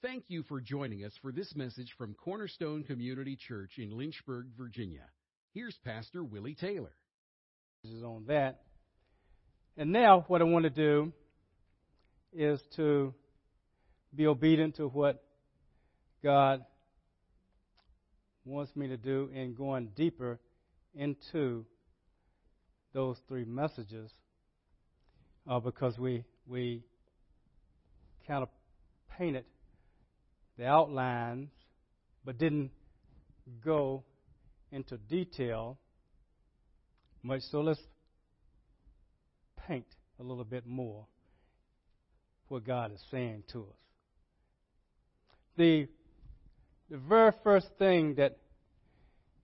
[0.00, 5.02] Thank you for joining us for this message from Cornerstone Community Church in Lynchburg, Virginia.
[5.54, 6.92] Here's Pastor Willie Taylor.
[7.82, 8.60] Is on that.
[9.76, 11.12] And now, what I want to do
[12.32, 13.12] is to
[14.14, 15.20] be obedient to what
[16.22, 16.64] God
[18.44, 20.38] wants me to do in going deeper
[20.94, 21.64] into
[22.92, 24.12] those three messages
[25.50, 26.84] uh, because we we
[28.28, 28.48] kind of
[29.18, 29.44] painted
[30.58, 31.48] the outlines
[32.24, 32.70] but didn't
[33.64, 34.04] go
[34.70, 35.78] into detail
[37.22, 37.80] much so let's
[39.66, 39.86] paint
[40.20, 41.06] a little bit more
[42.48, 43.76] what God is saying to us
[45.56, 45.88] the
[46.90, 48.38] the very first thing that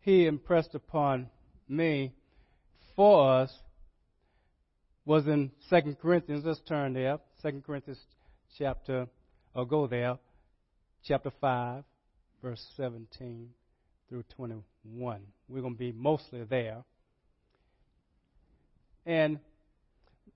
[0.00, 1.28] he impressed upon
[1.68, 2.12] me
[2.96, 3.52] for us
[5.04, 6.44] was in Second Corinthians.
[6.44, 7.18] Let's turn there.
[7.42, 8.00] Second Corinthians
[8.56, 9.06] chapter,
[9.54, 10.18] or go there,
[11.06, 11.84] chapter 5,
[12.42, 13.48] verse 17
[14.08, 15.20] through 21.
[15.48, 16.82] We're going to be mostly there.
[19.06, 19.38] And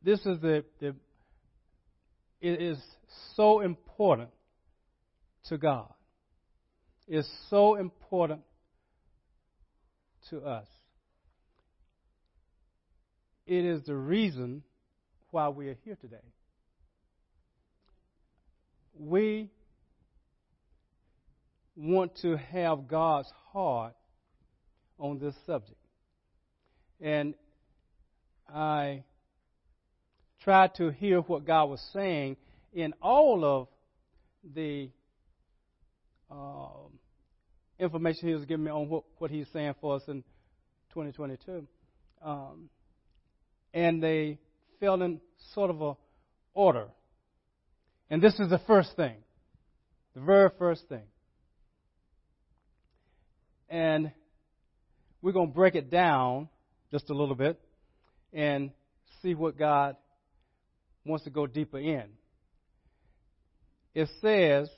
[0.05, 0.95] this is the, the
[2.41, 2.79] it is
[3.35, 4.31] so important
[5.49, 5.93] to God.
[7.09, 8.43] It's so important
[10.31, 10.67] to us.
[13.47, 14.63] It is the reason
[15.31, 16.17] why we are here today.
[18.99, 19.51] We
[21.79, 23.95] want to have God's heart
[24.99, 25.79] on this subject.
[27.01, 27.35] And
[28.53, 29.05] I
[30.43, 32.37] tried to hear what God was saying
[32.73, 33.69] in all of
[34.55, 34.91] the
[36.31, 36.99] um,
[37.79, 40.23] information He was giving me on what, what He's saying for us in
[40.91, 41.67] 2022.
[42.23, 42.69] Um,
[43.73, 44.39] and they
[44.81, 45.21] fell in
[45.55, 45.97] sort of a
[46.55, 46.89] order.
[48.11, 49.17] And this is the first thing,
[50.15, 51.03] the very first thing.
[53.69, 54.13] And
[55.21, 56.49] we're going to break it down
[56.91, 57.61] just a little bit
[58.33, 58.71] and
[59.23, 59.97] see what God
[61.05, 62.05] wants to go deeper in.
[63.95, 64.71] It says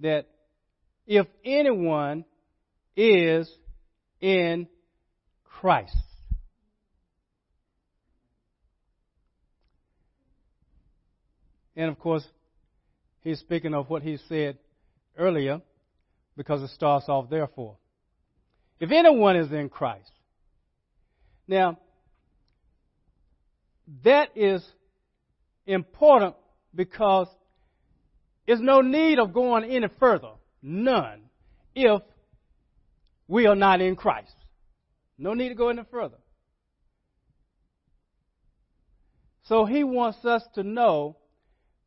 [0.00, 0.26] that
[1.06, 2.24] if anyone
[2.96, 3.50] is
[4.20, 4.68] in
[5.44, 5.96] Christ,
[11.76, 12.24] And of course,
[13.22, 14.58] he's speaking of what he said
[15.16, 15.60] earlier
[16.36, 17.76] because it starts off therefore.
[18.80, 20.10] If anyone is in Christ.
[21.46, 21.78] Now,
[24.04, 24.64] that is
[25.66, 26.34] important
[26.74, 27.28] because
[28.46, 30.32] there's no need of going any further.
[30.62, 31.22] None.
[31.74, 32.02] If
[33.28, 34.34] we are not in Christ.
[35.18, 36.16] No need to go any further.
[39.44, 41.16] So he wants us to know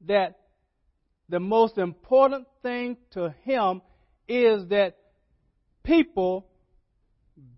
[0.05, 0.37] that
[1.29, 3.81] the most important thing to him
[4.27, 4.97] is that
[5.83, 6.47] people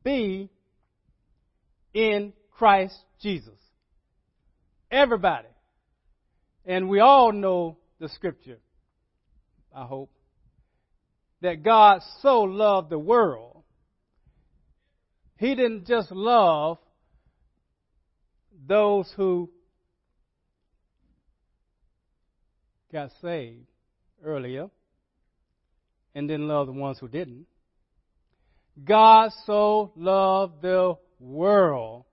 [0.04, 0.50] be
[1.94, 3.60] in Christ Jesus.
[4.92, 5.48] Everybody.
[6.66, 8.60] And we all know the scripture,
[9.74, 10.12] I hope,
[11.42, 13.64] that God so loved the world.
[15.38, 16.78] He didn't just love
[18.68, 19.50] those who
[22.92, 23.68] got saved
[24.24, 24.70] earlier
[26.18, 27.46] and didn't love the ones who didn't.
[28.84, 32.06] God so loved the world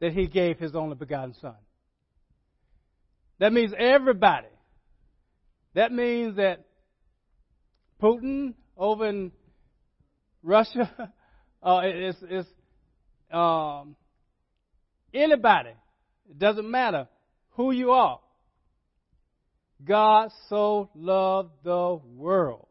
[0.00, 1.54] that he gave his only begotten Son.
[3.38, 4.48] That means everybody.
[5.74, 6.64] That means that
[8.02, 9.30] Putin over in
[10.42, 11.12] Russia
[11.62, 12.46] uh, is, is
[13.30, 13.94] um,
[15.14, 15.74] anybody.
[16.28, 17.06] It doesn't matter
[17.50, 18.18] who you are.
[19.84, 22.66] God so loved the world.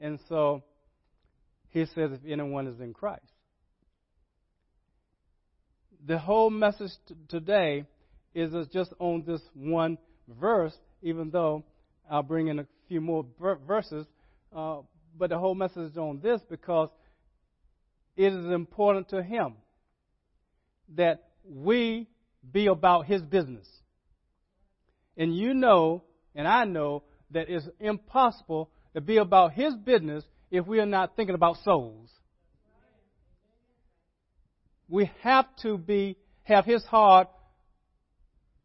[0.00, 0.62] And so
[1.70, 3.22] he says, if anyone is in Christ.
[6.06, 7.84] The whole message t- today
[8.34, 11.64] is just on this one verse, even though
[12.10, 13.26] I'll bring in a few more
[13.66, 14.06] verses.
[14.54, 14.78] Uh,
[15.18, 16.88] but the whole message is on this because
[18.16, 19.54] it is important to him
[20.96, 22.08] that we
[22.50, 23.68] be about his business.
[25.16, 26.02] And you know,
[26.34, 27.02] and I know,
[27.32, 32.10] that it's impossible to be about his business if we are not thinking about souls.
[34.88, 37.28] We have to be have his heart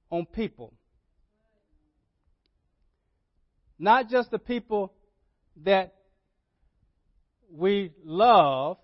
[0.09, 0.73] on people.
[3.77, 4.93] Not just the people
[5.63, 5.93] that
[7.51, 8.77] we love,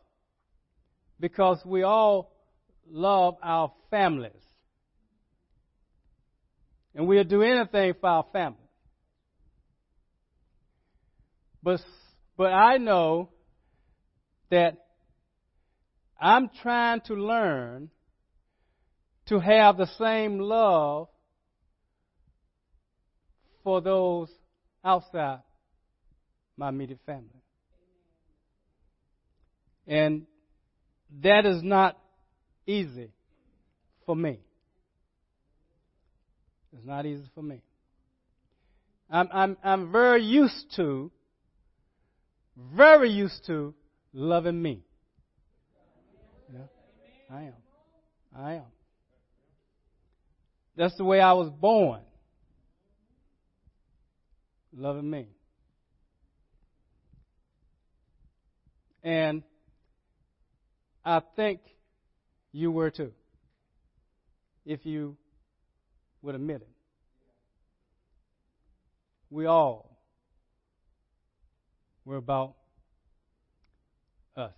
[1.19, 2.31] because we all
[2.89, 4.33] love our families.
[6.93, 8.57] And we'll do anything for our family.
[11.63, 11.79] But,
[12.37, 13.29] but I know
[14.49, 14.77] that
[16.19, 17.89] I'm trying to learn
[19.27, 21.07] to have the same love
[23.63, 24.29] for those
[24.83, 25.41] outside
[26.57, 27.41] my immediate family.
[29.87, 30.25] And
[31.21, 31.97] that is not
[32.65, 33.11] easy
[34.05, 34.39] for me.
[36.73, 37.61] It's not easy for me.
[39.09, 41.11] I'm, I'm, I'm very used to,
[42.55, 43.73] very used to
[44.13, 44.83] loving me.
[46.53, 46.59] Yeah,
[47.29, 47.53] I am.
[48.37, 48.63] I am.
[50.75, 52.01] That's the way I was born.
[54.73, 55.27] Loving me.
[59.03, 59.43] And
[61.03, 61.61] I think
[62.51, 63.11] you were too,
[64.65, 65.17] if you
[66.21, 66.69] would admit it.
[69.29, 69.90] We all
[72.05, 72.55] were about
[74.35, 74.53] us.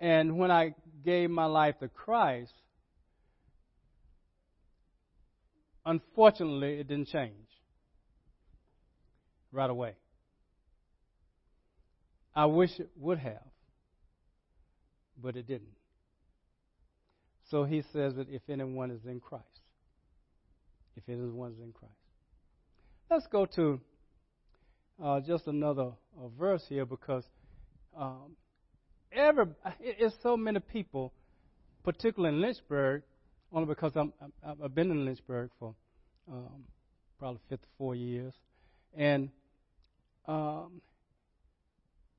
[0.00, 0.74] And when I
[1.04, 2.52] gave my life to Christ,
[5.84, 7.34] unfortunately, it didn't change
[9.52, 9.94] right away.
[12.34, 13.42] I wish it would have,
[15.20, 15.74] but it didn't.
[17.50, 19.44] So he says that if anyone is in Christ,
[20.96, 21.97] if anyone is in Christ.
[23.10, 23.80] Let's go to
[25.02, 27.24] uh, just another uh, verse here because
[27.98, 28.36] um,
[29.10, 29.46] every
[29.80, 31.14] it's so many people,
[31.84, 33.02] particularly in Lynchburg,
[33.50, 34.12] only because I'm,
[34.44, 35.74] i have been in Lynchburg for
[36.30, 36.64] um,
[37.18, 38.34] probably 54 years,
[38.94, 39.30] and
[40.26, 40.82] um,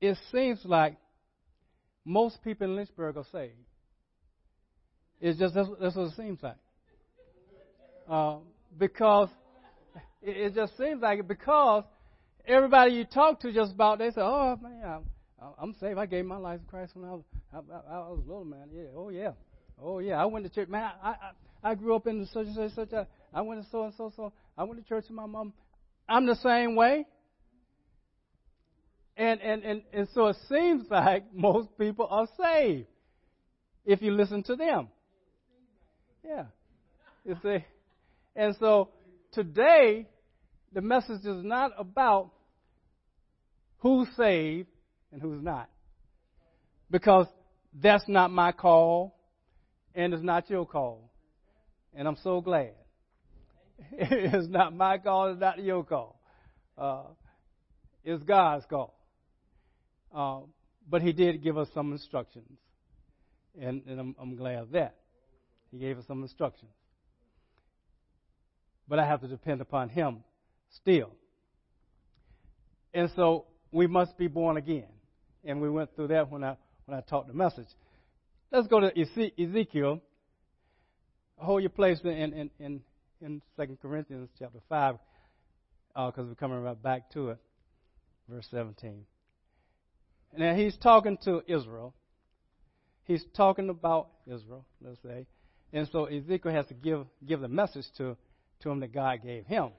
[0.00, 0.96] it seems like
[2.04, 3.54] most people in Lynchburg are saved.
[5.20, 6.56] It's just that's, that's what it seems like.
[8.08, 8.38] Uh,
[8.76, 9.28] because
[10.22, 11.84] it, it, just seems like it because
[12.46, 15.02] everybody you talk to just about they say, "Oh man,
[15.40, 15.98] I'm, I'm saved.
[15.98, 18.68] I gave my life to Christ when I was I, I, I was little man.
[18.72, 19.32] Yeah, oh yeah,
[19.82, 20.20] oh yeah.
[20.20, 20.68] I went to church.
[20.68, 22.92] Man, I I, I grew up in such and such such.
[22.92, 24.32] A, I went to so and so so.
[24.56, 25.52] I went to church with my mom.
[26.08, 27.06] I'm the same way.
[29.16, 32.86] And, and, and, and so it seems like most people are saved
[33.84, 34.88] if you listen to them.
[36.24, 36.44] Yeah.
[37.24, 37.64] You see?
[38.34, 38.88] And so
[39.32, 40.08] today,
[40.72, 42.30] the message is not about
[43.78, 44.68] who's saved
[45.12, 45.68] and who's not.
[46.90, 47.26] Because
[47.74, 49.16] that's not my call,
[49.94, 51.10] and it's not your call.
[51.94, 52.72] And I'm so glad.
[53.92, 56.20] it's not my call, it's not your call.
[56.76, 57.04] Uh,
[58.04, 58.94] it's God's call.
[60.14, 60.40] Uh,
[60.88, 62.58] but he did give us some instructions,
[63.60, 64.96] and, and I'm, I'm glad of that.
[65.70, 66.72] He gave us some instructions.
[68.88, 70.24] But I have to depend upon him
[70.76, 71.10] still.
[72.92, 74.88] And so we must be born again.
[75.44, 76.56] And we went through that when I
[76.86, 77.68] when I taught the message.
[78.50, 80.00] Let's go to Ezekiel.
[81.36, 82.80] Hold your place in in in,
[83.22, 84.96] in Second Corinthians chapter five,
[85.94, 87.38] because uh, we're coming right back to it,
[88.28, 89.06] verse seventeen.
[90.36, 91.94] Now he's talking to Israel.
[93.04, 95.26] He's talking about Israel, let's say.
[95.72, 98.16] And so Ezekiel has to give give the message to,
[98.60, 99.70] to him that God gave him.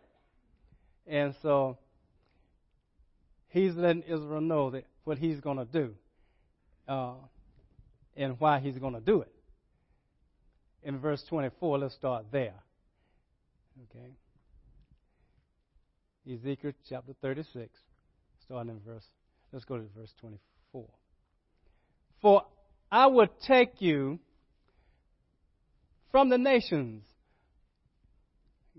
[1.11, 1.77] And so
[3.49, 5.93] he's letting Israel know that what he's going to do
[6.87, 7.15] uh,
[8.15, 9.31] and why he's going to do it.
[10.83, 12.55] In verse 24, let's start there.
[13.91, 14.13] Okay.
[16.33, 17.69] Ezekiel chapter 36,
[18.45, 19.03] starting in verse
[19.51, 20.85] Let's go to verse 24.
[22.21, 22.43] For
[22.89, 24.19] I will take you
[26.09, 27.03] from the nations,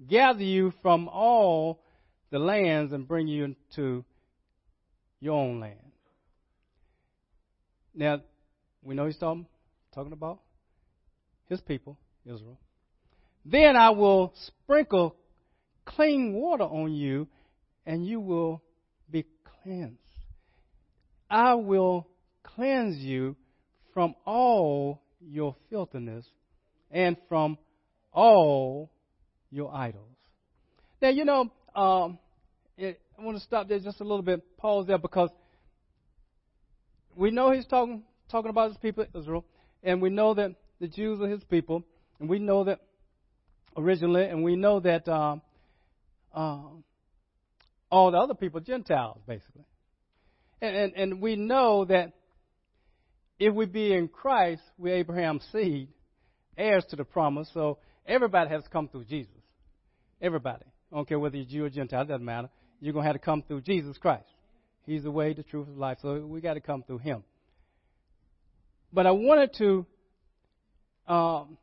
[0.09, 1.82] gather you from all
[2.33, 4.05] the lands, and bring you into
[5.21, 5.77] your own land.
[7.95, 8.23] Now,
[8.83, 9.47] we know he's talking,
[9.95, 10.41] talking about
[11.49, 12.59] his people, Israel.
[13.45, 15.15] Then I will sprinkle
[15.85, 17.29] clean water on you,
[17.85, 18.63] and you will
[19.11, 19.27] be
[19.63, 19.99] cleansed.
[21.29, 22.09] I will
[22.43, 23.37] cleanse you
[23.93, 26.25] from all your filthiness
[26.91, 27.59] and from
[28.11, 28.91] all
[29.51, 30.07] your idols.
[31.03, 32.19] Now, you know, um,
[32.77, 35.31] it, I want to stop there just a little bit, pause there, because
[37.17, 39.45] we know he's talking talking about his people, Israel,
[39.83, 41.85] and we know that the Jews are his people,
[42.19, 42.81] and we know that
[43.77, 45.37] originally, and we know that uh,
[46.35, 49.65] all the other people, Gentiles, basically.
[50.61, 52.13] And, and, and we know that
[53.39, 55.89] if we be in Christ, we're Abraham's seed,
[56.57, 57.51] heirs to the promise.
[57.53, 59.35] So everybody has come through Jesus.
[60.21, 60.65] Everybody.
[60.93, 62.51] I don't care whether you're Jew or Gentile, it doesn't matter.
[62.81, 64.27] You're going to have to come through Jesus Christ.
[64.85, 65.99] He's the way, the truth, and life.
[66.03, 67.25] So we got to come through Him.
[68.93, 69.87] But I wanted to
[71.07, 71.59] um,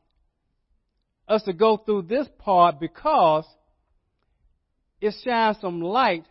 [1.27, 3.45] us to go through this part because
[4.99, 6.25] it shines some light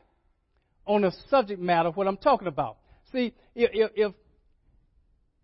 [0.86, 2.78] on the subject matter of what I'm talking about.
[3.12, 4.12] See, if, if,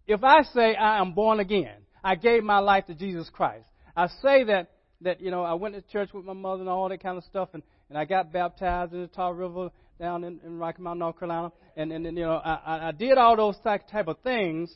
[0.07, 4.09] if I say I am born again, I gave my life to Jesus Christ, I
[4.23, 4.71] say that,
[5.01, 7.25] that you know, I went to church with my mother and all that kind of
[7.25, 9.71] stuff, and, and I got baptized in the Tar River
[10.01, 13.19] down in, in Rocky Mount, North Carolina, and, and, and you know, I, I did
[13.19, 14.75] all those type, type of things,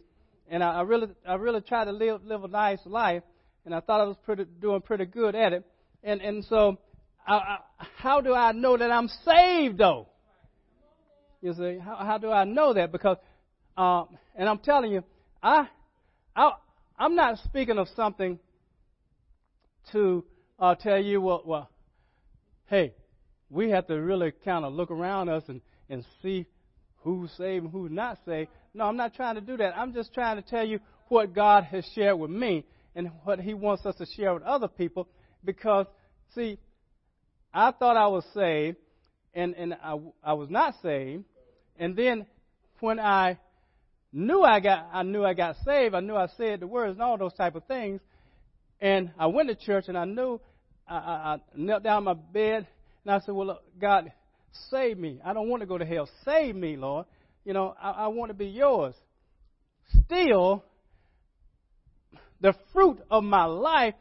[0.49, 3.23] and I, I really, I really tried to live, live a nice life,
[3.65, 5.65] and I thought I was pretty, doing pretty good at it,
[6.05, 6.79] and, and so,
[7.27, 7.59] I, I,
[7.97, 10.09] how do I know that I'm saved though?
[11.41, 12.91] You see, how, how do I know that?
[12.91, 13.17] Because,
[13.77, 15.05] uh, and I'm telling you,
[15.43, 15.69] I,
[16.35, 16.53] I,
[16.99, 18.39] I'm not speaking of something
[19.93, 20.25] to
[20.59, 21.71] uh, tell you, well, well,
[22.67, 22.95] hey,
[23.51, 26.47] we have to really kind of look around us and, and see
[26.97, 28.51] who's saved and who's not saved.
[28.75, 29.77] No, I'm not trying to do that.
[29.77, 33.55] I'm just trying to tell you what God has shared with me and what He
[33.55, 35.09] wants us to share with other people.
[35.45, 35.87] Because,
[36.35, 36.59] see,
[37.55, 38.77] I thought I was saved,
[39.35, 41.25] and, and I, I was not saved.
[41.79, 42.27] And then
[42.81, 43.39] when I
[44.13, 47.03] knew I got I knew I got saved, I knew I said the words and
[47.03, 48.01] all those type of things.
[48.81, 50.41] And I went to church and I knew
[50.87, 52.67] I, I, I knelt down my bed
[53.05, 54.13] and I said, Well look, God,
[54.71, 55.21] save me.
[55.25, 56.09] I don't want to go to hell.
[56.25, 57.07] Save me, Lord.
[57.45, 58.95] You know, I, I want to be yours.
[60.05, 60.65] Still,
[62.41, 63.95] the fruit of my life,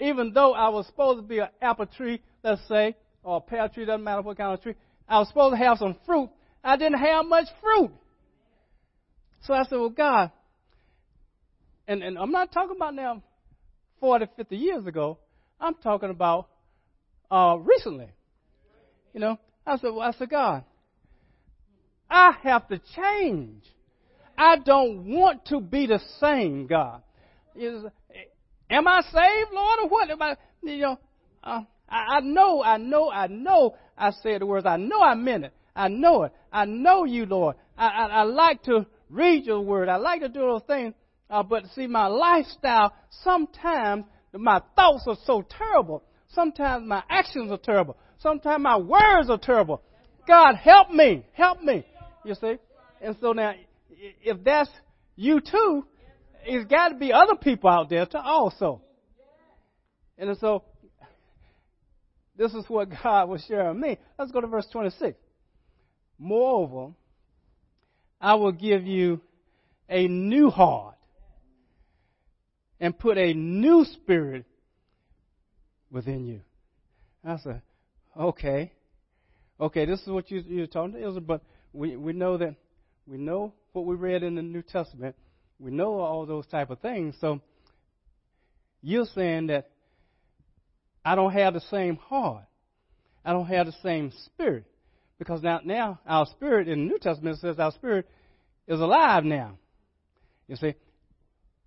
[0.00, 3.68] even though I was supposed to be an apple tree, let's say, or a pear
[3.68, 4.74] tree, doesn't matter what kind of tree,
[5.08, 6.30] I was supposed to have some fruit.
[6.62, 7.90] I didn't have much fruit.
[9.44, 10.30] So I said, Well, God,
[11.86, 13.22] and, and I'm not talking about now
[14.00, 15.18] 40, 50 years ago.
[15.60, 16.48] I'm talking about
[17.30, 18.08] uh, recently.
[19.12, 20.64] You know, I said, Well, I said, God,
[22.10, 23.64] I have to change.
[24.36, 27.02] I don't want to be the same, God.
[27.56, 27.82] Is,
[28.70, 30.10] am I saved, Lord, or what?
[30.10, 30.98] Am I, you know,
[31.42, 34.64] uh, I, I know, I know, I know I said the words.
[34.64, 35.52] I know I meant it.
[35.74, 36.32] I know it.
[36.52, 37.56] I know you, Lord.
[37.76, 39.88] I, I, I like to read your word.
[39.88, 40.94] I like to do those things.
[41.30, 42.92] Uh, but see, my lifestyle,
[43.22, 46.02] sometimes my thoughts are so terrible.
[46.28, 47.96] Sometimes my actions are terrible.
[48.18, 49.82] Sometimes my words are terrible.
[50.26, 51.26] God, help me.
[51.32, 51.84] Help me.
[52.24, 52.56] You see?
[53.00, 53.54] And so now,
[53.90, 54.70] if that's
[55.16, 55.84] you too,
[56.44, 58.82] it's got to be other people out there too also.
[60.16, 60.64] And so,
[62.36, 63.98] this is what God was sharing me.
[64.18, 65.16] Let's go to verse 26.
[66.18, 66.92] Moreover,
[68.20, 69.20] I will give you
[69.88, 70.97] a new heart
[72.80, 74.44] and put a new spirit
[75.90, 76.40] within you.
[77.24, 77.62] I said,
[78.18, 78.72] okay,
[79.60, 81.42] okay, this is what you, you're talking to Israel, but
[81.72, 82.54] we, we know that
[83.06, 85.16] we know what we read in the New Testament.
[85.58, 87.16] We know all those type of things.
[87.20, 87.40] So
[88.82, 89.70] you're saying that
[91.04, 92.44] I don't have the same heart.
[93.24, 94.64] I don't have the same spirit.
[95.18, 98.06] Because now, now our spirit in the New Testament says our spirit
[98.66, 99.58] is alive now.
[100.46, 100.74] You see?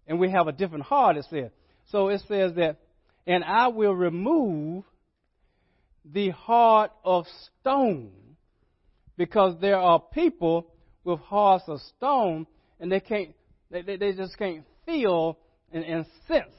[0.08, 1.52] And we have a different heart, it says.
[1.90, 2.78] So it says that,
[3.28, 4.84] and I will remove
[6.06, 7.26] the heart of
[7.60, 8.12] stone.
[9.18, 10.68] Because there are people
[11.04, 12.48] with hearts of stone,
[12.80, 13.36] and they can't,
[13.70, 15.38] they, they, they just can't feel
[15.72, 16.54] and, and sense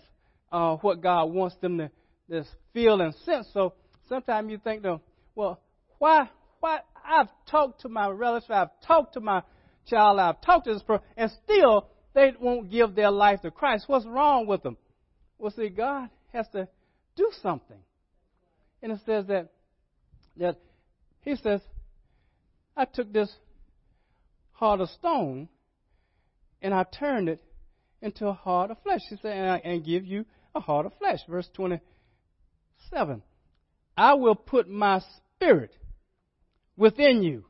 [0.53, 1.91] uh, what God wants them to,
[2.31, 3.49] to feel and sense.
[3.53, 3.75] So
[4.09, 5.01] sometimes you think, though,
[5.35, 5.61] well,
[5.99, 6.29] why
[6.63, 9.43] why I've talked to my relatives, I've talked to my
[9.89, 13.85] child, I've talked to this person, and still they won't give their life to Christ.
[13.87, 14.77] What's wrong with them?
[15.39, 16.69] Well, see, God has to
[17.17, 17.79] do something.
[18.83, 19.51] And it says that
[20.37, 20.57] that
[21.23, 21.61] He says,
[22.77, 23.31] I took this
[24.53, 25.49] heart of stone
[26.61, 27.43] and I turned it
[28.01, 29.01] into a heart of flesh.
[29.09, 31.21] He said, and, I, and give you a heart of flesh.
[31.29, 33.23] Verse 27.
[33.97, 35.01] I will put my
[35.37, 35.75] spirit
[36.77, 37.45] within you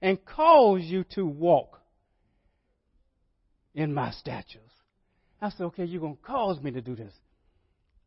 [0.00, 1.80] and cause you to walk
[3.74, 4.72] in my statutes.
[5.40, 7.12] I said, okay, you're going to cause me to do this.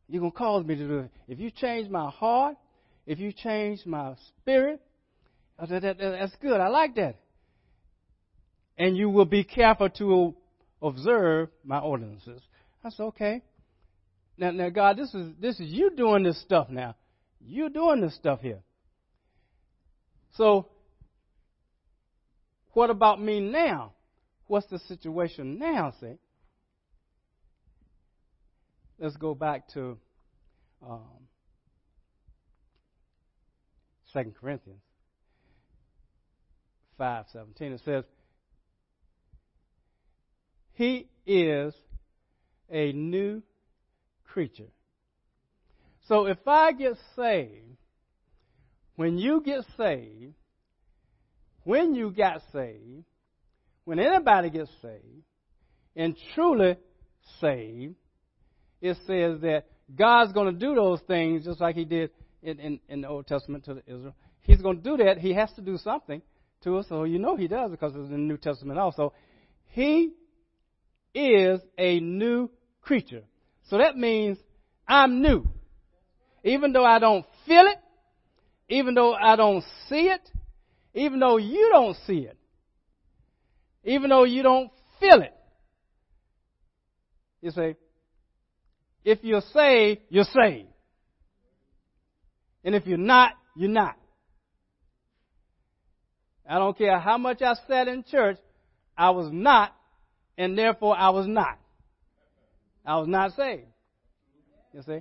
[0.08, 1.10] You're going to cause me to do it.
[1.28, 2.56] If you change my heart,
[3.06, 4.80] if you change my spirit,
[5.58, 6.60] that, that, that's good.
[6.60, 7.16] I like that.
[8.76, 10.34] And you will be careful to
[10.80, 12.40] observe my ordinances.
[12.82, 13.42] I said, okay.
[14.38, 16.94] Now, now, God, this is this is you doing this stuff now.
[17.40, 18.60] You doing this stuff here.
[20.36, 20.68] So,
[22.72, 23.94] what about me now?
[24.48, 26.18] What's the situation now, see?
[28.98, 29.96] let's go back to
[30.86, 31.28] um,
[34.12, 34.80] 2 Corinthians
[36.98, 37.60] 5:17.
[37.60, 38.04] It says,
[40.72, 41.74] "He is
[42.70, 43.42] a new
[44.24, 44.72] creature."
[46.06, 47.76] So if I get saved,
[48.96, 50.34] when you get saved,
[51.64, 53.04] when you got saved,
[53.88, 55.24] when anybody gets saved,
[55.96, 56.76] and truly
[57.40, 57.94] saved,
[58.82, 59.64] it says that
[59.96, 62.10] God's going to do those things just like He did
[62.42, 64.14] in, in, in the Old Testament to Israel.
[64.42, 65.16] He's going to do that.
[65.16, 66.20] He has to do something
[66.64, 69.14] to us, so you know He does because it's in the New Testament also.
[69.70, 70.10] He
[71.14, 72.50] is a new
[72.82, 73.22] creature.
[73.70, 74.36] So that means
[74.86, 75.48] I'm new.
[76.44, 77.78] Even though I don't feel it,
[78.68, 80.30] even though I don't see it,
[80.92, 82.37] even though you don't see it,
[83.88, 85.34] even though you don't feel it.
[87.40, 87.76] You say,
[89.02, 90.68] if you're saved, you're saved.
[92.64, 93.96] And if you're not, you're not.
[96.46, 98.36] I don't care how much I sat in church,
[98.96, 99.74] I was not,
[100.36, 101.58] and therefore I was not.
[102.84, 103.68] I was not saved.
[104.74, 105.00] You see?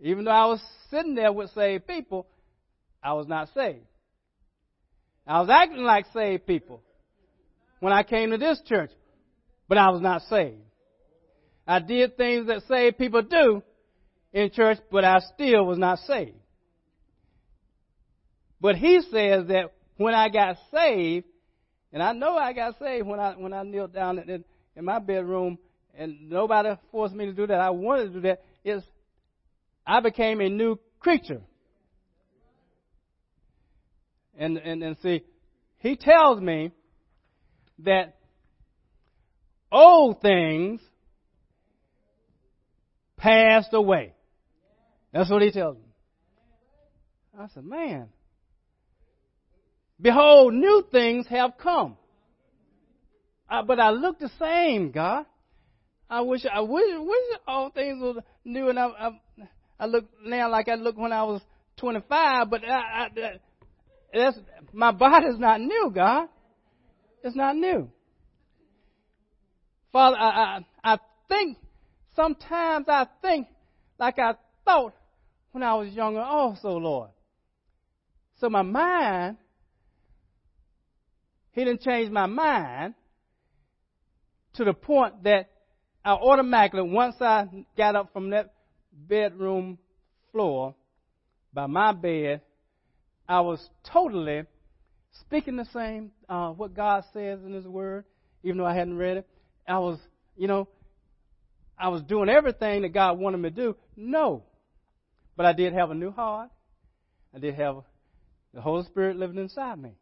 [0.00, 2.26] Even though I was sitting there with saved people,
[3.02, 3.86] I was not saved.
[5.26, 6.82] I was acting like saved people
[7.84, 8.90] when I came to this church,
[9.68, 10.56] but I was not saved.
[11.66, 13.62] I did things that saved people do
[14.32, 16.38] in church, but I still was not saved.
[18.58, 21.26] But he says that when I got saved,
[21.92, 24.98] and I know I got saved when I when I knelt down in, in my
[24.98, 25.58] bedroom,
[25.94, 27.60] and nobody forced me to do that.
[27.60, 28.42] I wanted to do that.
[28.64, 28.82] Is
[29.86, 31.42] I became a new creature.
[34.38, 35.22] And and and see,
[35.80, 36.72] he tells me
[37.80, 38.16] that
[39.70, 40.80] old things
[43.16, 44.14] passed away.
[45.12, 45.82] That's what he tells me.
[47.38, 48.08] I said, man,
[50.00, 51.96] behold, new things have come.
[53.48, 55.26] But I look the same, God.
[56.10, 59.10] I wish I wish, wish all things were new, and I, I,
[59.80, 61.40] I look now like I look when I was
[61.78, 62.50] 25.
[62.50, 63.08] But I, I,
[64.12, 64.38] that's
[64.72, 66.28] my body's not new, God.
[67.24, 67.90] It's not new.
[69.90, 71.56] Father, I, I, I think
[72.14, 73.48] sometimes I think
[73.98, 74.34] like I
[74.66, 74.92] thought
[75.52, 77.10] when I was younger, also, Lord.
[78.40, 79.38] So my mind,
[81.52, 82.94] He didn't change my mind
[84.54, 85.48] to the point that
[86.04, 88.52] I automatically, once I got up from that
[88.92, 89.78] bedroom
[90.30, 90.74] floor
[91.54, 92.42] by my bed,
[93.26, 94.42] I was totally
[95.20, 98.04] speaking the same, uh, what God says in His Word,
[98.42, 99.28] even though I hadn't read it.
[99.66, 99.98] I was,
[100.36, 100.68] you know,
[101.78, 103.76] I was doing everything that God wanted me to do.
[103.96, 104.44] No.
[105.36, 106.50] But I did have a new heart.
[107.34, 107.76] I did have
[108.52, 109.92] the Holy Spirit living inside me.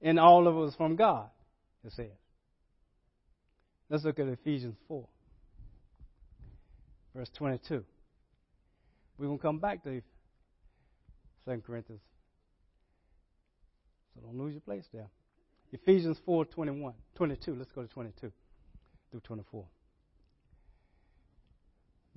[0.00, 1.28] And all of it was from God,
[1.84, 2.06] it says.
[3.90, 5.06] Let's look at Ephesians 4,
[7.14, 7.84] verse 22.
[9.18, 10.02] We're going to come back to
[11.46, 12.00] 2 Corinthians
[14.16, 15.08] so don't lose your place there.
[15.72, 17.54] Ephesians 4 21, 22.
[17.54, 18.32] Let's go to 22
[19.10, 19.64] through 24.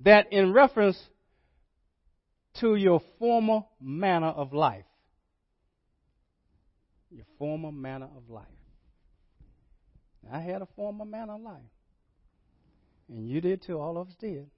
[0.00, 0.98] That in reference
[2.60, 4.84] to your former manner of life,
[7.10, 8.46] your former manner of life.
[10.32, 11.62] I had a former manner of life.
[13.08, 13.78] And you did too.
[13.78, 14.48] All of us did.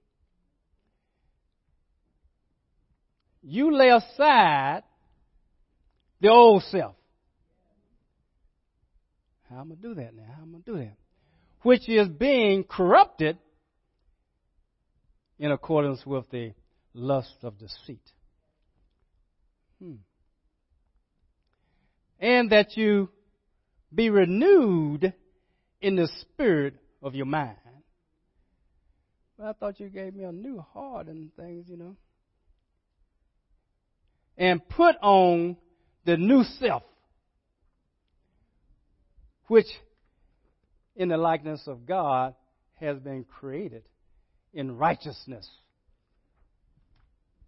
[3.41, 4.83] You lay aside
[6.21, 6.95] the old self.
[9.53, 10.23] How am I going to do that now?
[10.35, 10.95] How am I going to do that?
[11.61, 13.37] Which is being corrupted
[15.37, 16.53] in accordance with the
[16.93, 18.01] lust of deceit.
[19.81, 19.95] Hmm.
[22.19, 23.09] And that you
[23.93, 25.13] be renewed
[25.81, 27.57] in the spirit of your mind.
[29.37, 31.95] Well, I thought you gave me a new heart and things, you know.
[34.37, 35.57] And put on
[36.05, 36.83] the new self
[39.47, 39.67] which
[40.95, 42.35] in the likeness of God
[42.79, 43.83] has been created
[44.53, 45.49] in righteousness.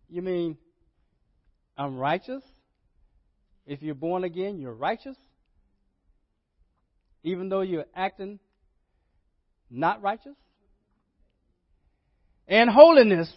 [0.09, 0.57] You mean
[1.77, 2.43] I'm righteous?
[3.65, 5.17] If you're born again, you're righteous?
[7.23, 8.39] Even though you're acting
[9.69, 10.35] not righteous?
[12.47, 13.31] And holiness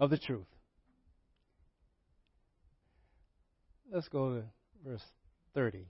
[0.00, 0.46] of the truth.
[3.92, 4.42] Let's go to
[4.84, 5.04] verse
[5.54, 5.84] 30.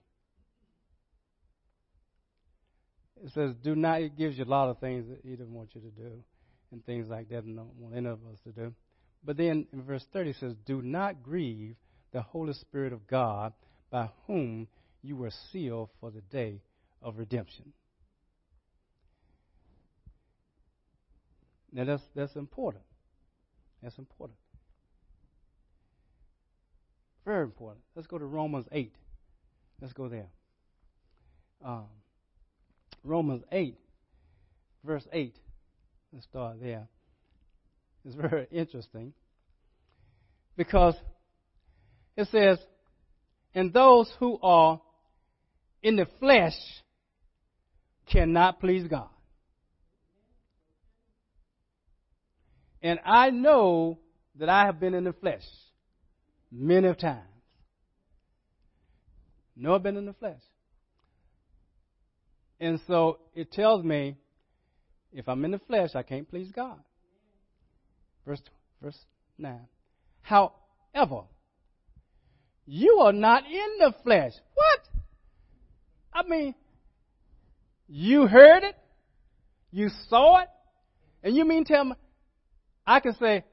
[3.24, 5.70] It says, do not, it gives you a lot of things that he doesn't want
[5.74, 6.22] you to do
[6.70, 8.74] and things like that and don't want any of us to do.
[9.24, 11.76] But then in verse 30 it says, do not grieve
[12.12, 13.54] the Holy Spirit of God
[13.90, 14.68] by whom
[15.02, 16.60] you were sealed for the day
[17.00, 17.72] of redemption.
[21.72, 22.84] Now that's that's important.
[23.82, 24.38] That's important.
[27.24, 27.82] Very important.
[27.96, 28.94] Let's go to Romans 8.
[29.80, 30.28] Let's go there.
[31.64, 31.86] Um,
[33.04, 33.78] Romans 8,
[34.82, 35.36] verse 8.
[36.12, 36.88] Let's start there.
[38.04, 39.12] It's very interesting
[40.56, 40.94] because
[42.16, 42.58] it says,
[43.54, 44.80] And those who are
[45.82, 46.56] in the flesh
[48.10, 49.08] cannot please God.
[52.82, 53.98] And I know
[54.38, 55.44] that I have been in the flesh
[56.52, 57.22] many times.
[59.56, 60.40] No, I've been in the flesh.
[62.64, 64.16] And so it tells me
[65.12, 66.78] if I'm in the flesh, I can't please God.
[68.26, 68.40] Verse,
[68.80, 68.98] verse
[69.36, 69.60] 9.
[70.22, 71.24] However,
[72.64, 74.32] you are not in the flesh.
[74.54, 74.80] What?
[76.14, 76.54] I mean,
[77.86, 78.76] you heard it,
[79.70, 80.48] you saw it,
[81.22, 81.96] and you mean tell me,
[82.86, 83.44] I can say,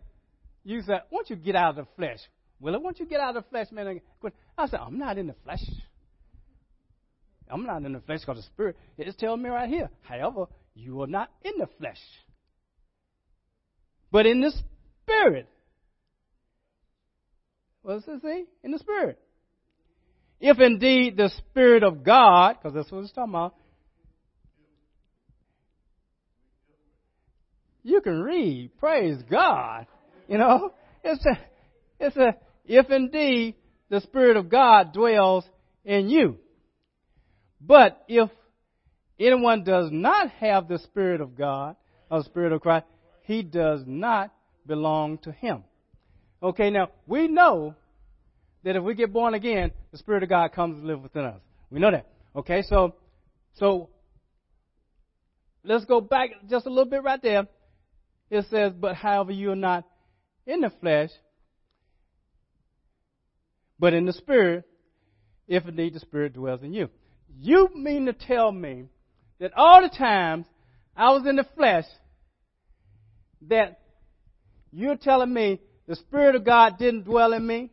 [0.64, 2.20] you said, won't you get out of the flesh?
[2.62, 4.00] Well, won't you get out of the flesh, man?
[4.58, 5.60] I said, I'm not in the flesh.
[7.52, 9.90] I'm not in the flesh because the Spirit is telling me right here.
[10.02, 12.00] However, you are not in the flesh,
[14.12, 14.54] but in the
[15.04, 15.48] Spirit.
[17.82, 18.46] What's it say?
[18.64, 19.20] In the Spirit.
[20.40, 23.56] If indeed the Spirit of God, because that's what it's talking about,
[27.84, 28.72] you can read.
[28.80, 29.88] Praise God.
[30.28, 31.40] You know, it's a,
[32.00, 32.36] it's a,
[32.66, 33.56] if indeed
[33.90, 35.44] the Spirit of God dwells
[35.84, 36.38] in you.
[37.66, 38.30] But if
[39.20, 41.76] anyone does not have the Spirit of God,
[42.10, 42.86] or the Spirit of Christ,
[43.24, 44.34] he does not
[44.66, 45.64] belong to him.
[46.42, 47.76] Okay, now we know
[48.64, 51.40] that if we get born again, the Spirit of God comes to live within us.
[51.70, 52.08] We know that.
[52.36, 52.96] Okay, so
[53.56, 53.90] so
[55.64, 57.48] let's go back just a little bit right there.
[58.30, 59.86] It says, But however you are not
[60.48, 61.10] in the flesh,
[63.78, 64.64] but in the Spirit,
[65.48, 66.90] if indeed the Spirit dwells in you.
[67.40, 68.86] You mean to tell me
[69.40, 70.46] that all the times
[70.96, 71.86] I was in the flesh,
[73.50, 73.80] that
[74.72, 77.72] you're telling me the Spirit of God didn't dwell in me?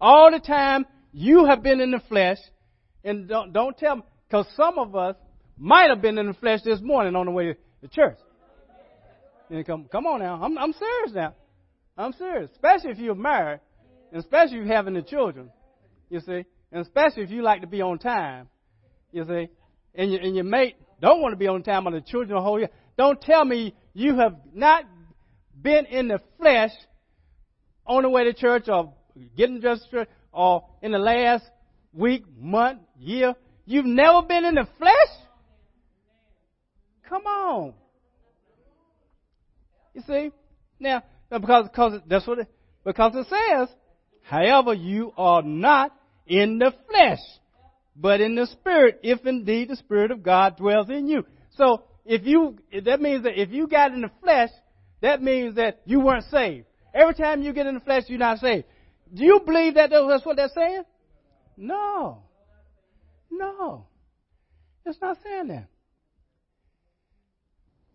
[0.00, 2.38] All the time you have been in the flesh,
[3.04, 5.16] and don't, don't tell me, because some of us
[5.56, 8.18] might have been in the flesh this morning on the way to church.
[9.50, 10.40] And come, come on now.
[10.42, 11.34] I'm, I'm serious now.
[11.98, 12.50] I'm serious.
[12.52, 13.60] Especially if you're married,
[14.10, 15.50] and especially if you're having the children.
[16.08, 18.48] You see, and especially if you like to be on time.
[19.12, 19.48] You see,
[19.94, 22.42] and your, and your mate don't want to be on time, or the children the
[22.42, 22.70] whole year.
[22.96, 24.84] Don't tell me you have not
[25.60, 26.70] been in the flesh
[27.86, 28.94] on the way to church or
[29.36, 29.86] getting dressed
[30.32, 31.44] or in the last
[31.92, 33.34] week, month, year.
[33.66, 34.92] You've never been in the flesh?
[37.08, 37.74] Come on.
[39.94, 40.30] You see?
[40.80, 42.48] Now, because, because that's what it,
[42.84, 43.68] because it says,
[44.22, 45.92] however, you are not
[46.26, 47.20] in the flesh,
[47.96, 51.24] but in the spirit, if indeed the spirit of God dwells in you.
[51.56, 54.50] So, if you, that means that if you got in the flesh,
[55.02, 56.66] that means that you weren't saved.
[56.94, 58.64] Every time you get in the flesh, you're not saved.
[59.12, 60.82] Do you believe that that's what they're saying?
[61.56, 62.22] No.
[63.30, 63.86] No.
[64.84, 65.66] It's not saying that.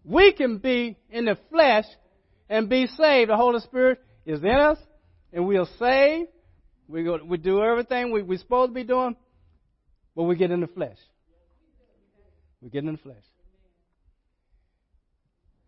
[0.03, 1.85] We can be in the flesh
[2.49, 3.29] and be saved.
[3.29, 4.77] The Holy Spirit is in us,
[5.33, 6.29] and we are saved.
[6.87, 9.15] We, go, we do everything we, we're supposed to be doing,
[10.15, 10.97] but we get in the flesh.
[12.61, 13.23] We get in the flesh.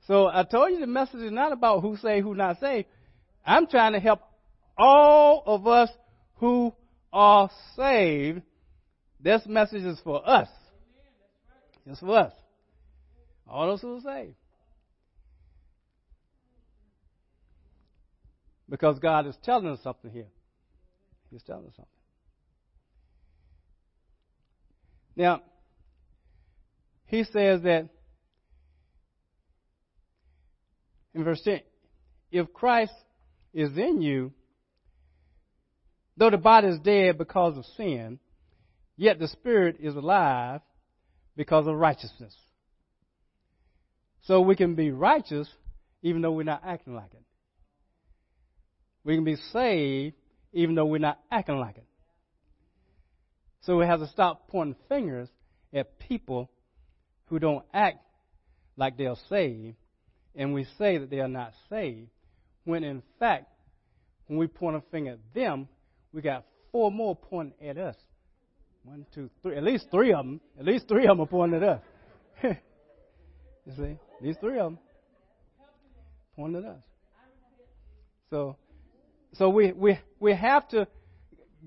[0.07, 2.87] So I told you the message is not about who saved, who not saved.
[3.45, 4.21] I'm trying to help
[4.77, 5.89] all of us
[6.37, 6.73] who
[7.13, 8.41] are saved.
[9.19, 10.47] This message is for us.
[11.85, 12.33] It's for us.
[13.47, 14.35] All those who are saved.
[18.69, 20.27] Because God is telling us something here.
[21.29, 21.91] He's telling us something.
[25.15, 25.41] Now,
[27.05, 27.89] he says that
[31.13, 31.61] in verse 10
[32.31, 32.93] if Christ
[33.53, 34.31] is in you,
[36.15, 38.19] though the body is dead because of sin,
[38.95, 40.61] yet the spirit is alive
[41.35, 42.35] because of righteousness.
[44.23, 45.47] So we can be righteous
[46.01, 47.23] even though we're not acting like it.
[49.03, 50.15] We can be saved
[50.53, 51.85] even though we're not acting like it.
[53.61, 55.29] So we have to stop pointing fingers
[55.73, 56.49] at people
[57.25, 57.99] who don't act
[58.77, 59.75] like they're saved,
[60.35, 62.09] and we say that they are not saved,
[62.63, 63.47] when in fact,
[64.27, 65.67] when we point a finger at them,
[66.13, 67.95] we got four more pointing at us.
[68.83, 69.57] One, two, three.
[69.57, 70.39] At least three of them.
[70.57, 71.81] At least three of them are pointing at us.
[72.43, 73.97] you see?
[74.17, 74.79] At least three of them
[76.35, 76.81] pointing at us.
[78.29, 78.55] So,
[79.33, 80.87] so we, we, we have to,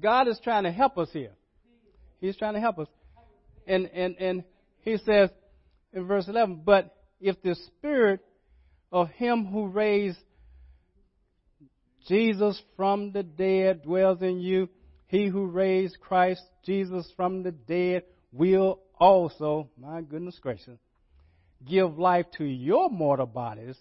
[0.01, 1.33] God is trying to help us here.
[2.20, 2.88] He's trying to help us.
[3.66, 4.44] And, and, and
[4.81, 5.31] he says
[5.92, 8.20] in verse 11, but if the spirit
[8.90, 10.18] of him who raised
[12.09, 14.68] Jesus from the dead dwells in you,
[15.07, 20.79] he who raised Christ Jesus from the dead will also, my goodness gracious,
[21.64, 23.77] give life to your mortal bodies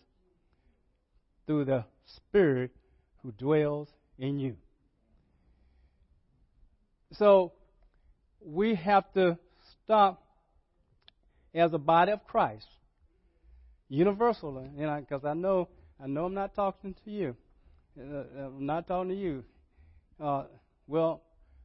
[1.48, 1.86] through the
[2.18, 2.72] Spirit
[3.24, 4.56] who dwells in you.
[7.14, 7.54] So,
[8.44, 9.38] we have to
[9.84, 10.24] stop
[11.54, 12.68] as a body of Christ,
[13.90, 15.68] universally, you know, because I know
[16.02, 17.36] I know I'm not talking to you.
[18.00, 19.44] Uh, I'm not talking to you.
[20.20, 20.46] Uh,
[20.88, 21.22] well,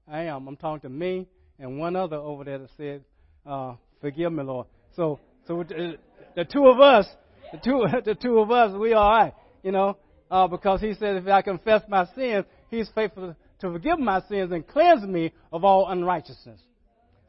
[0.06, 0.46] I am.
[0.46, 1.26] I'm talking to me
[1.58, 3.04] and one other over there that said,
[3.46, 5.96] uh, "Forgive me, Lord." So, so the,
[6.34, 7.06] the two of us,
[7.52, 9.96] the two, the two of us, we all right, you know,
[10.30, 14.52] uh, because He said, "If I confess my sins, He's faithful to forgive my sins
[14.52, 16.60] and cleanse me of all unrighteousness."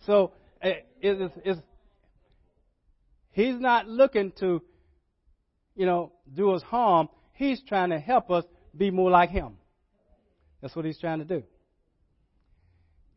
[0.05, 0.31] So,
[0.61, 1.59] it, it, it's,
[3.31, 4.61] He's not looking to,
[5.75, 7.09] you know, do us harm.
[7.33, 8.43] He's trying to help us
[8.75, 9.57] be more like Him.
[10.61, 11.43] That's what He's trying to do.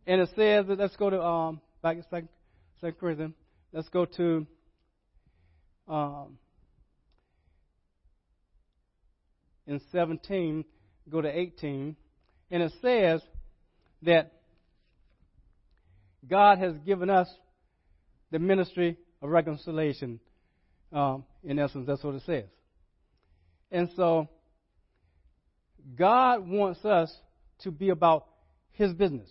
[0.07, 3.35] And it says that let's go to um, back in Second Corinthians.
[3.73, 4.47] Let's go to
[5.89, 6.39] um,
[9.67, 10.65] in 17,
[11.11, 11.97] go to 18,
[12.51, 13.23] and it says
[14.03, 14.33] that
[16.29, 17.29] God has given us
[18.31, 20.21] the ministry of reconciliation.
[20.93, 22.45] Um, in essence, that's what it says.
[23.71, 24.29] And so,
[25.97, 27.15] God wants us
[27.61, 28.27] to be about
[28.73, 29.29] His business.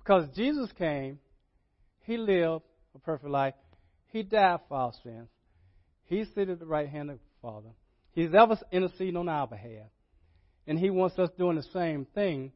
[0.00, 1.18] Because Jesus came,
[2.00, 2.64] He lived
[2.94, 3.54] a perfect life,
[4.08, 5.28] He died for our sins,
[6.06, 7.70] He seated at the right hand of the Father.
[8.12, 9.88] He's ever interceding on our behalf.
[10.66, 12.52] And He wants us doing the same thing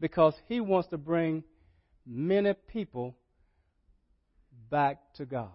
[0.00, 1.44] because He wants to bring
[2.06, 3.16] many people
[4.70, 5.50] back to God.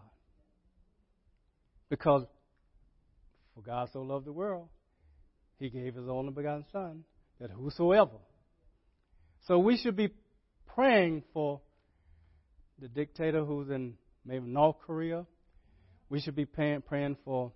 [1.90, 2.24] Because
[3.56, 4.70] for God so loved the world,
[5.60, 7.04] He gave His only begotten Son,
[7.40, 8.20] that whosoever.
[9.48, 10.10] So we should be
[10.76, 11.62] praying for
[12.80, 15.26] the dictator who's in maybe North Korea.
[16.10, 17.52] We should be praying, for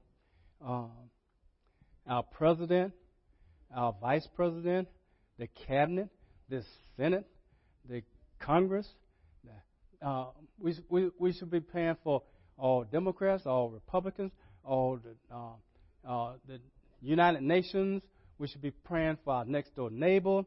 [0.65, 0.85] uh,
[2.07, 2.93] our president,
[3.75, 4.87] our vice president,
[5.37, 6.09] the cabinet,
[6.49, 6.63] the
[6.97, 7.25] Senate,
[7.89, 8.03] the
[8.39, 8.87] Congress.
[10.03, 10.25] Uh,
[10.59, 12.23] we, we, we should be praying for
[12.57, 14.31] all Democrats, all Republicans,
[14.63, 15.51] all the, uh,
[16.09, 16.59] uh, the
[17.03, 18.01] United Nations.
[18.39, 20.43] We should be praying for our next door neighbor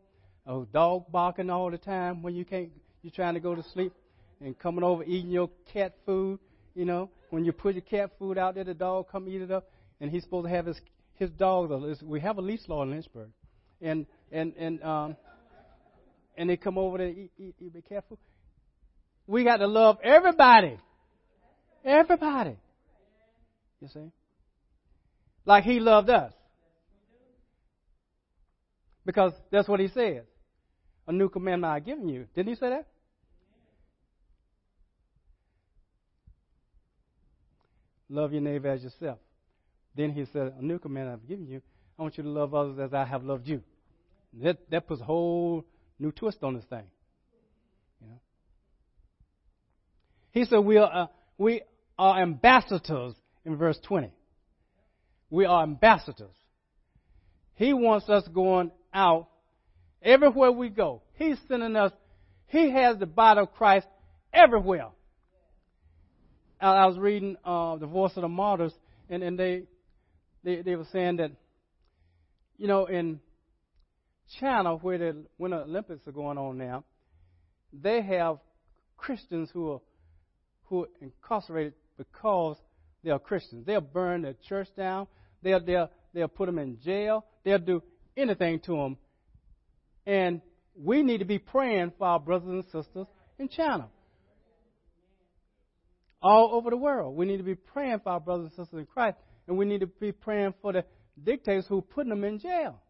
[0.46, 2.70] a dog barking all the time when you can't,
[3.02, 3.92] you're trying to go to sleep,
[4.40, 6.38] and coming over eating your cat food.
[6.74, 9.50] You know, when you put your cat food out there, the dog come eat it
[9.50, 10.80] up, and he's supposed to have his
[11.16, 11.70] his dog.
[12.02, 13.30] We have a leash law in Lynchburg,
[13.80, 15.16] and and and um,
[16.36, 17.08] and they come over there.
[17.08, 18.04] eat the cat.
[19.26, 20.78] We got to love everybody,
[21.84, 22.56] everybody.
[23.80, 24.10] You see,
[25.44, 26.32] like He loved us,
[29.06, 30.24] because that's what He said.
[31.06, 32.26] A new commandment I've given you.
[32.34, 32.86] Didn't he say that?
[38.08, 39.18] Love your neighbor as yourself.
[39.96, 41.62] Then he said, A new command I've given you.
[41.98, 43.62] I want you to love others as I have loved you.
[44.42, 45.64] That, that puts a whole
[45.98, 46.84] new twist on this thing.
[48.00, 48.20] You know?
[50.32, 51.06] He said, We are, uh,
[51.38, 51.62] we
[51.98, 54.10] are ambassadors in verse 20.
[55.30, 56.34] We are ambassadors.
[57.54, 59.28] He wants us going out
[60.04, 61.90] Everywhere we go, He's sending us.
[62.48, 63.86] He has the body of Christ
[64.32, 64.88] everywhere.
[66.60, 68.72] I was reading uh, the Voice of the Martyrs,
[69.08, 69.62] and, and they,
[70.44, 71.32] they they were saying that,
[72.56, 73.20] you know, in
[74.40, 76.84] China, where the Winter Olympics are going on now,
[77.72, 78.38] they have
[78.96, 79.80] Christians who are
[80.64, 82.56] who are incarcerated because
[83.02, 83.66] they are Christians.
[83.66, 85.06] They'll burn their church down.
[85.42, 87.24] They'll they'll they'll put them in jail.
[87.44, 87.82] They'll do
[88.16, 88.96] anything to them
[90.06, 90.40] and
[90.76, 93.06] we need to be praying for our brothers and sisters
[93.38, 93.88] in China.
[96.22, 97.16] All over the world.
[97.16, 99.18] We need to be praying for our brothers and sisters in Christ.
[99.46, 100.84] And we need to be praying for the
[101.22, 102.80] dictators who are putting them in jail.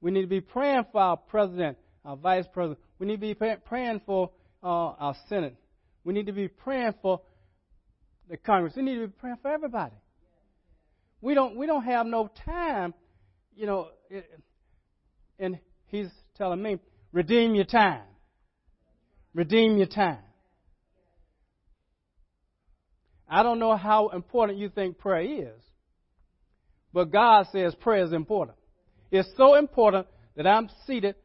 [0.00, 2.80] We need to be praying for our president, our vice president.
[2.98, 4.30] We need to be praying for
[4.62, 5.56] uh, our Senate,
[6.04, 7.20] We need to be praying for
[8.28, 8.74] the Congress.
[8.76, 9.94] We need to be praying for everybody.
[11.20, 12.94] We don't we don't have no time,
[13.54, 13.88] you know.
[15.38, 16.78] And he's telling me,
[17.12, 18.02] redeem your time.
[19.34, 20.18] Redeem your time.
[23.28, 25.62] I don't know how important you think prayer is,
[26.92, 28.56] but God says prayer is important.
[29.10, 31.16] It's so important that I'm seated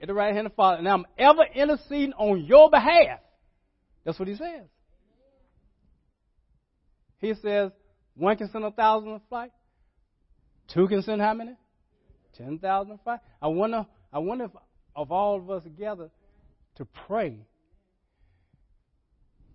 [0.00, 3.20] at the right hand of the Father and I'm ever interceding on your behalf.
[4.04, 4.64] That's what he says.
[7.18, 7.70] He says,
[8.14, 9.52] one can send a thousand a flight.
[10.72, 11.52] Two can send how many?
[12.36, 13.20] Ten thousand a flight.
[13.42, 14.50] I wonder, I wonder if
[14.96, 16.10] of all of us together
[16.76, 17.38] to pray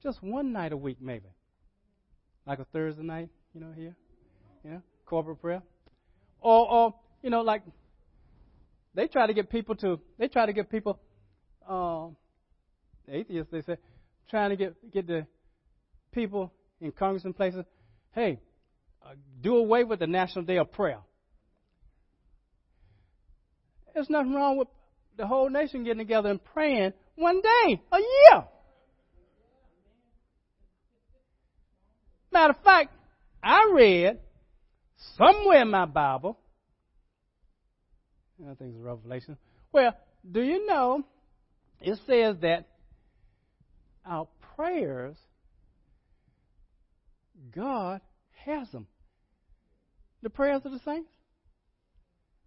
[0.04, 1.26] just one night a week, maybe.
[2.46, 3.96] Like a Thursday night, you know, here.
[4.64, 5.62] You know, corporate prayer.
[6.42, 7.64] Or, or you know, like
[8.94, 11.00] they try to get people to, they try to get people,
[11.68, 12.16] um,
[13.08, 13.78] atheists, they say,
[14.30, 15.26] trying to get, get the
[16.12, 17.66] people in Congress and places,
[18.14, 18.40] hey,
[19.04, 21.00] uh, do away with the National Day of Prayer.
[23.94, 24.68] There's nothing wrong with
[25.18, 28.44] the whole nation getting together and praying one day a year.
[32.36, 32.94] Matter of fact,
[33.42, 34.20] I read
[35.18, 36.38] somewhere in my Bible,
[38.42, 39.38] I think it's Revelation,
[39.72, 39.96] well,
[40.30, 41.06] do you know
[41.80, 42.68] it says that
[44.06, 45.16] our prayers,
[47.56, 48.02] God
[48.44, 48.88] has them.
[50.22, 51.12] The prayers of the saints.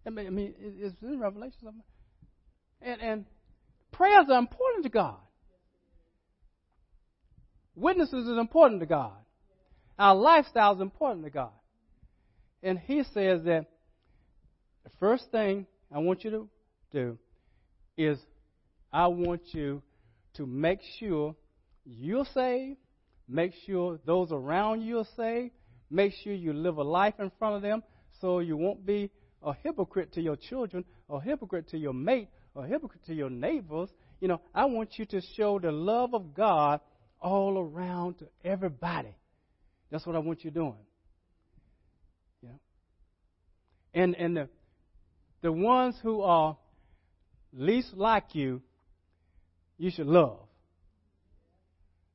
[0.05, 1.57] I mean, I mean it's in Revelation.
[1.63, 1.85] Somewhere.
[2.83, 3.25] And, and
[3.91, 5.17] prayers are important to God.
[7.73, 9.13] Witnesses is important to God.
[9.99, 11.51] Our lifestyle is important to God.
[12.63, 13.65] And He says that
[14.85, 16.49] the first thing I want you to
[16.91, 17.17] do
[17.97, 18.17] is
[18.93, 19.81] I want you
[20.35, 21.35] to make sure
[21.85, 22.77] you're saved,
[23.27, 25.51] make sure those around you are saved,
[25.89, 27.83] make sure you live a life in front of them
[28.21, 29.11] so you won't be
[29.43, 33.89] a hypocrite to your children, a hypocrite to your mate, a hypocrite to your neighbors.
[34.21, 36.79] You know, I want you to show the love of God
[37.21, 39.13] all around to everybody.
[39.91, 40.75] That's what I want you doing.
[42.41, 42.49] Yeah.
[43.93, 44.49] And and the
[45.41, 46.57] the ones who are
[47.53, 48.61] least like you,
[49.77, 50.39] you should love.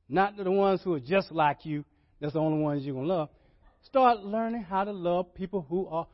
[0.07, 1.83] Not the ones who are just like you.
[2.21, 3.29] That's the only ones you're gonna love.
[3.83, 6.07] Start learning how to love people who are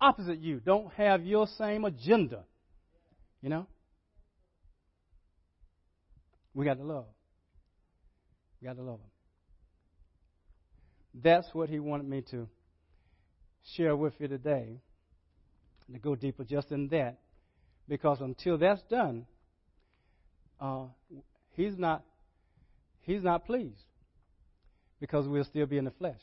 [0.00, 0.60] opposite you.
[0.60, 2.44] Don't have your same agenda.
[3.40, 3.66] You know?
[6.54, 7.06] We got to love.
[8.60, 9.10] We got to love them.
[11.14, 12.48] That's what he wanted me to
[13.76, 14.80] share with you today.
[15.92, 17.18] To go deeper just in that.
[17.88, 19.26] Because until that's done,
[20.60, 20.86] uh,
[21.52, 22.02] he's not
[23.02, 23.84] he's not pleased.
[24.98, 26.20] Because we'll still be in the flesh.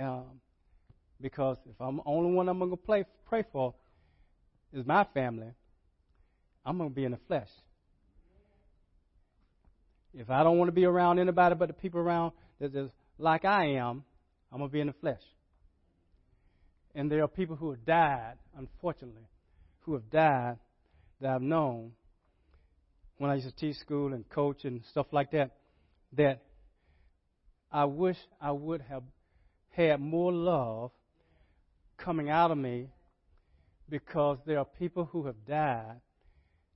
[0.00, 0.40] Um,
[1.20, 3.04] because if I'm the only one I'm going to pray,
[3.52, 3.74] for
[4.72, 5.48] is my family,
[6.64, 7.48] I'm going to be in the flesh.
[10.14, 13.44] If I don't want to be around anybody but the people around that is like
[13.44, 14.04] I am,
[14.52, 15.20] I'm going to be in the flesh.
[16.94, 19.28] And there are people who have died, unfortunately,
[19.80, 20.56] who have died
[21.20, 21.92] that I've known
[23.18, 25.56] when I used to teach school and coach and stuff like that,
[26.16, 26.42] that
[27.70, 29.02] I wish I would have
[29.70, 30.92] had more love
[31.98, 32.88] coming out of me
[33.88, 36.00] because there are people who have died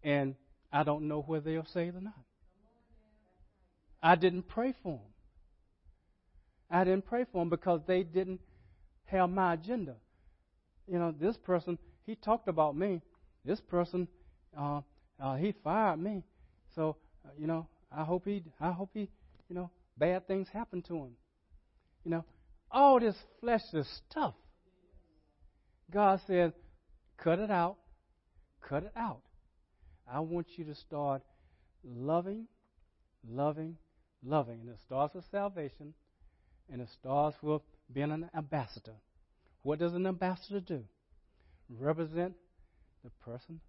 [0.02, 0.34] and
[0.72, 2.14] I don't know whether they're saved or not.
[4.02, 5.11] I didn't pray for them.
[6.72, 8.40] I didn't pray for them because they didn't
[9.04, 9.96] have my agenda.
[10.88, 13.02] You know, this person, he talked about me.
[13.44, 14.08] This person,
[14.58, 14.80] uh,
[15.22, 16.24] uh, he fired me.
[16.74, 19.10] So, uh, you know, I hope he, I hope he,
[19.48, 21.10] you know, bad things happen to him.
[22.04, 22.24] You know,
[22.70, 24.34] all this fleshly stuff.
[25.92, 26.54] God said,
[27.18, 27.76] cut it out,
[28.66, 29.20] cut it out.
[30.10, 31.22] I want you to start
[31.84, 32.46] loving,
[33.28, 33.76] loving,
[34.24, 34.60] loving.
[34.62, 35.92] And it starts with salvation,
[36.70, 38.94] and it starts with being an ambassador.
[39.62, 40.84] What does an ambassador do?
[41.68, 42.34] Represent
[43.04, 43.60] the person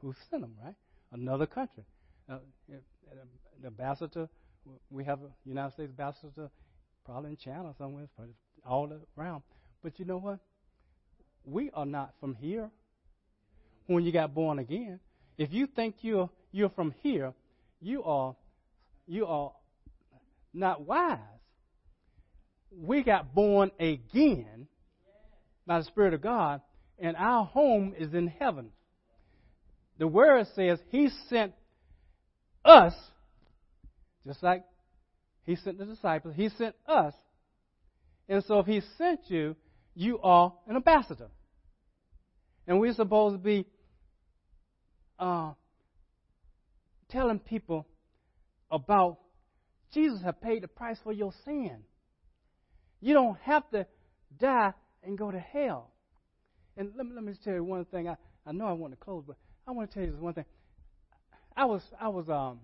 [0.00, 0.74] who sent them, right?
[1.12, 1.84] Another country.
[2.28, 2.38] Uh,
[2.68, 4.28] an ambassador,
[4.90, 6.50] we have a United States ambassador
[7.04, 8.06] probably in China somewhere,
[8.66, 9.42] all around.
[9.82, 10.38] But you know what?
[11.44, 12.70] We are not from here
[13.86, 15.00] when you got born again.
[15.38, 17.32] If you think you're you're from here,
[17.80, 18.36] you are
[19.06, 19.52] you are
[20.52, 21.18] not wise.
[22.70, 24.66] We got born again
[25.66, 26.60] by the Spirit of God,
[26.98, 28.70] and our home is in heaven.
[29.98, 31.52] The word says He sent
[32.64, 32.94] us,
[34.26, 34.64] just like
[35.44, 36.34] He sent the disciples.
[36.36, 37.14] He sent us.
[38.28, 39.56] And so if He sent you,
[39.94, 41.28] you are an ambassador.
[42.66, 43.66] And we're supposed to be
[45.18, 45.52] uh,
[47.10, 47.86] telling people
[48.70, 49.18] about
[49.92, 51.82] Jesus have paid the price for your sin.
[53.00, 53.86] You don't have to
[54.38, 54.72] die
[55.02, 55.90] and go to hell.
[56.76, 58.08] And let me, let me just tell you one thing.
[58.08, 59.36] I, I know I want to close, but
[59.66, 60.44] I want to tell you this one thing.
[61.56, 62.60] I was I was um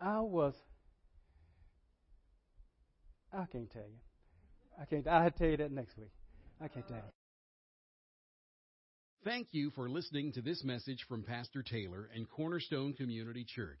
[0.00, 0.54] I was
[3.32, 4.80] I can't tell you.
[4.80, 6.12] I can't I'll tell you that next week.
[6.60, 7.02] I can't tell you.
[9.24, 13.80] Thank you for listening to this message from Pastor Taylor and Cornerstone Community Church.